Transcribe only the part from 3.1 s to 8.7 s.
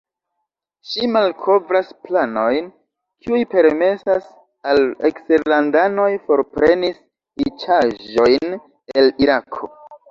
kiuj permesas al eksterlandanoj forprenis riĉaĵojn